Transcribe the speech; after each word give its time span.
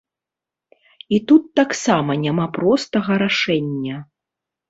І 1.17 1.19
тут 1.31 1.43
таксама 1.59 2.11
няма 2.25 2.45
простага 2.57 3.11
рашэння! 3.25 3.97